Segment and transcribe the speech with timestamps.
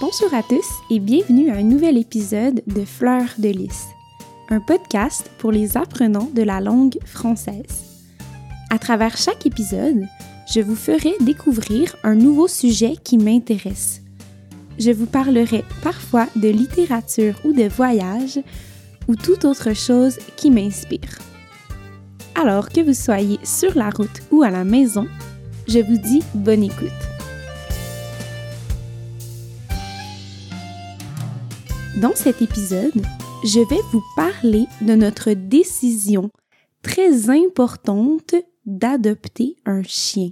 [0.00, 3.88] Bonjour à tous et bienvenue à un nouvel épisode de Fleurs de lys,
[4.48, 7.84] un podcast pour les apprenants de la langue française.
[8.70, 10.06] À travers chaque épisode,
[10.50, 14.00] je vous ferai découvrir un nouveau sujet qui m'intéresse.
[14.78, 18.40] Je vous parlerai parfois de littérature ou de voyage
[19.06, 21.18] ou toute autre chose qui m'inspire.
[22.34, 25.06] Alors que vous soyez sur la route ou à la maison,
[25.68, 27.19] je vous dis bonne écoute.
[32.00, 33.02] Dans cet épisode,
[33.44, 36.30] je vais vous parler de notre décision
[36.80, 40.30] très importante d'adopter un chien.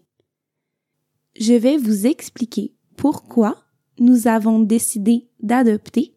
[1.38, 3.64] Je vais vous expliquer pourquoi
[3.98, 6.14] nous avons décidé d'adopter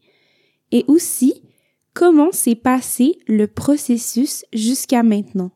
[0.72, 1.42] et aussi
[1.94, 5.52] comment s'est passé le processus jusqu'à maintenant.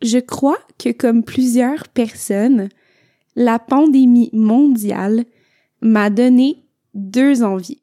[0.00, 2.68] Je crois que comme plusieurs personnes,
[3.34, 5.24] la pandémie mondiale
[5.80, 7.82] m'a donné deux envies.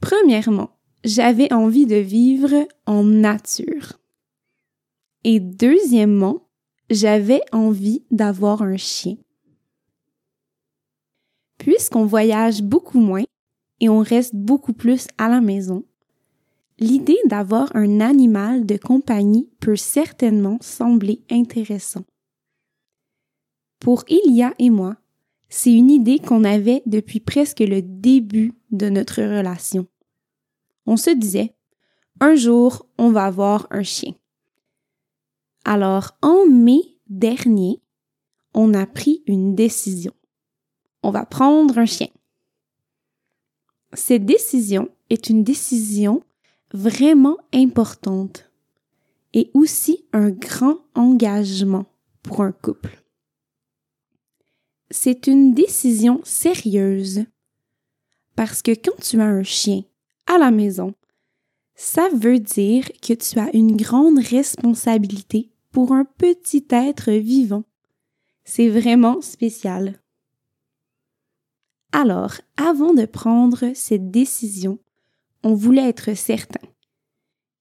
[0.00, 0.70] Premièrement,
[1.04, 3.98] j'avais envie de vivre en nature.
[5.24, 6.48] Et deuxièmement,
[6.88, 9.16] j'avais envie d'avoir un chien.
[11.58, 13.24] Puisqu'on voyage beaucoup moins
[13.80, 15.84] et on reste beaucoup plus à la maison,
[16.78, 22.04] l'idée d'avoir un animal de compagnie peut certainement sembler intéressant.
[23.78, 24.96] Pour Ilia et moi,
[25.50, 29.86] c'est une idée qu'on avait depuis presque le début de notre relation.
[30.86, 31.54] On se disait,
[32.20, 34.14] un jour, on va avoir un chien.
[35.64, 37.82] Alors, en mai dernier,
[38.54, 40.12] on a pris une décision.
[41.02, 42.08] On va prendre un chien.
[43.92, 46.22] Cette décision est une décision
[46.72, 48.50] vraiment importante
[49.34, 51.86] et aussi un grand engagement
[52.22, 52.99] pour un couple
[54.90, 57.24] c'est une décision sérieuse.
[58.36, 59.82] Parce que quand tu as un chien
[60.26, 60.94] à la maison,
[61.74, 67.64] ça veut dire que tu as une grande responsabilité pour un petit être vivant.
[68.44, 70.00] C'est vraiment spécial.
[71.92, 74.78] Alors, avant de prendre cette décision,
[75.42, 76.66] on voulait être certain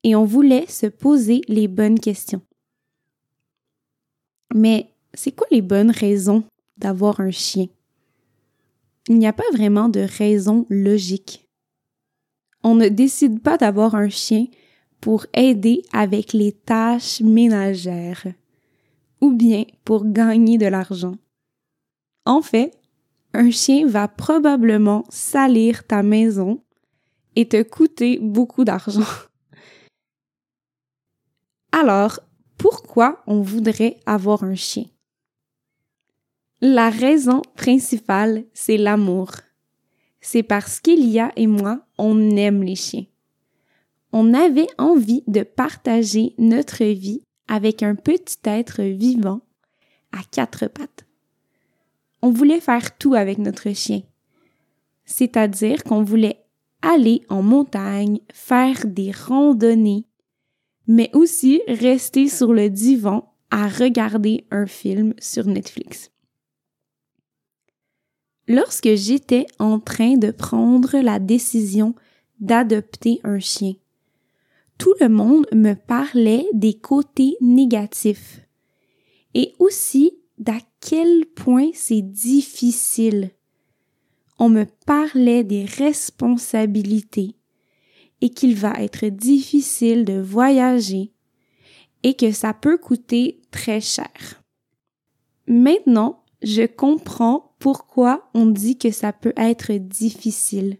[0.03, 2.41] et on voulait se poser les bonnes questions.
[4.53, 6.44] Mais c'est quoi les bonnes raisons
[6.79, 7.67] d'avoir un chien.
[9.07, 11.47] Il n'y a pas vraiment de raison logique.
[12.63, 14.47] On ne décide pas d'avoir un chien
[15.00, 18.28] pour aider avec les tâches ménagères
[19.22, 21.16] ou bien pour gagner de l'argent.
[22.25, 22.78] En fait,
[23.34, 26.62] un chien va probablement salir ta maison
[27.35, 29.01] et te coûter beaucoup d'argent.
[31.72, 32.19] Alors,
[32.57, 34.85] pourquoi on voudrait avoir un chien?
[36.61, 39.31] La raison principale, c'est l'amour.
[40.19, 43.05] C'est parce qu'Elia et moi, on aime les chiens.
[44.11, 49.39] On avait envie de partager notre vie avec un petit être vivant
[50.11, 51.05] à quatre pattes.
[52.21, 54.01] On voulait faire tout avec notre chien.
[55.05, 56.43] C'est-à-dire qu'on voulait
[56.81, 60.07] aller en montagne, faire des randonnées,
[60.87, 66.11] mais aussi rester sur le divan à regarder un film sur Netflix.
[68.49, 71.93] Lorsque j'étais en train de prendre la décision
[72.39, 73.75] d'adopter un chien,
[74.79, 78.41] tout le monde me parlait des côtés négatifs
[79.35, 83.29] et aussi d'à quel point c'est difficile.
[84.39, 87.35] On me parlait des responsabilités
[88.19, 91.13] et qu'il va être difficile de voyager
[92.01, 94.41] et que ça peut coûter très cher.
[95.45, 100.77] Maintenant, je comprends pourquoi on dit que ça peut être difficile.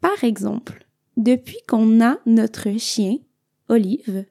[0.00, 3.18] Par exemple, depuis qu'on a notre chien,
[3.68, 4.26] Olive,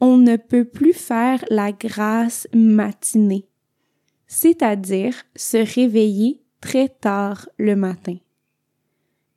[0.00, 3.48] on ne peut plus faire la grasse matinée,
[4.26, 8.16] c'est-à-dire se réveiller très tard le matin.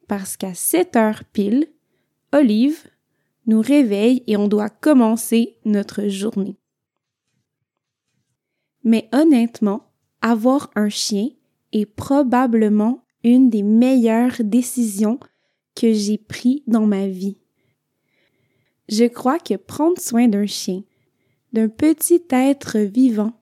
[0.08, 1.68] Parce qu'à 7 heures pile,
[2.32, 2.88] Olive
[3.46, 6.58] nous réveille et on doit commencer notre journée.
[8.84, 9.93] Mais honnêtement,
[10.24, 11.30] avoir un chien
[11.72, 15.20] est probablement une des meilleures décisions
[15.76, 17.38] que j'ai prises dans ma vie.
[18.90, 20.82] Je crois que prendre soin d'un chien,
[21.52, 23.34] d'un petit être vivant,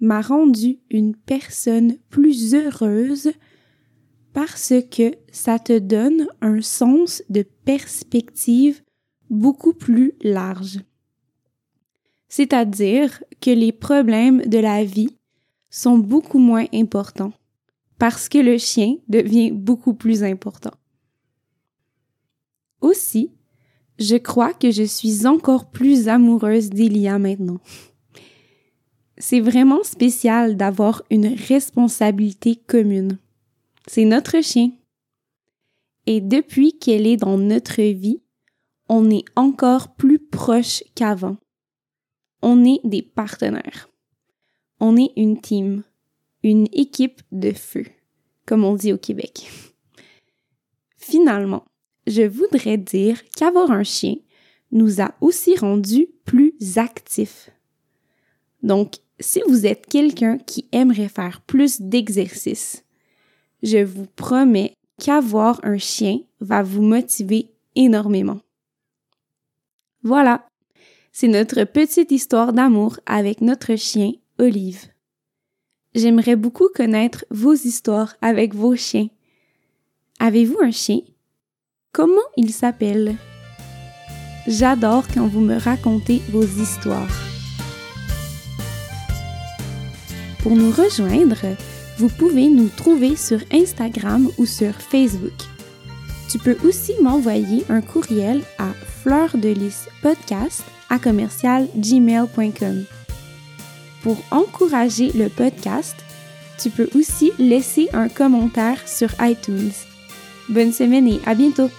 [0.00, 3.32] m'a rendu une personne plus heureuse
[4.32, 8.80] parce que ça te donne un sens de perspective
[9.28, 10.80] beaucoup plus large
[12.30, 15.18] c'est-à-dire que les problèmes de la vie
[15.70, 17.32] sont beaucoup moins importants
[17.98, 20.72] parce que le chien devient beaucoup plus important.
[22.80, 23.30] Aussi,
[23.98, 27.60] je crois que je suis encore plus amoureuse d'Elia maintenant.
[29.18, 33.18] C'est vraiment spécial d'avoir une responsabilité commune.
[33.86, 34.70] C'est notre chien.
[36.06, 38.22] Et depuis qu'elle est dans notre vie,
[38.88, 41.36] on est encore plus proche qu'avant.
[42.40, 43.90] On est des partenaires.
[44.80, 45.82] On est une team,
[46.42, 47.84] une équipe de feu,
[48.46, 49.50] comme on dit au Québec.
[50.96, 51.64] Finalement,
[52.06, 54.16] je voudrais dire qu'avoir un chien
[54.72, 57.50] nous a aussi rendus plus actifs.
[58.62, 62.84] Donc, si vous êtes quelqu'un qui aimerait faire plus d'exercice,
[63.62, 68.40] je vous promets qu'avoir un chien va vous motiver énormément.
[70.02, 70.46] Voilà,
[71.12, 74.86] c'est notre petite histoire d'amour avec notre chien Olive.
[75.94, 79.08] J'aimerais beaucoup connaître vos histoires avec vos chiens.
[80.18, 81.00] Avez-vous un chien?
[81.92, 83.16] Comment il s'appelle?
[84.46, 87.20] J'adore quand vous me racontez vos histoires.
[90.42, 91.56] Pour nous rejoindre,
[91.98, 95.38] vous pouvez nous trouver sur Instagram ou sur Facebook.
[96.30, 98.72] Tu peux aussi m'envoyer un courriel à
[99.02, 102.86] fleurdelisspodcast à commercial gmail.com.
[104.02, 105.96] Pour encourager le podcast,
[106.58, 109.72] tu peux aussi laisser un commentaire sur iTunes.
[110.48, 111.70] Bonne semaine et à bientôt!